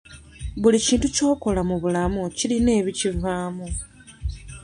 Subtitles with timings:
[0.61, 3.67] Buli kintu ky'okola mu bulamu kirina ebikivaamu.